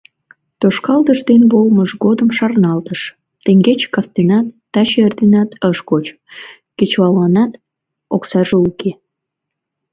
Тошкалтыш 0.59 1.19
дене 1.29 1.45
волымыж 1.51 1.91
годым 2.03 2.29
шарналтыш: 2.37 3.01
теҥгече 3.43 3.87
кастенат, 3.95 4.45
таче 4.73 4.97
эрденат 5.05 5.49
ыш 5.69 5.79
коч. 5.89 6.05
кечывалланат 6.77 7.51
оксаже 8.15 8.57
уке. 8.69 8.91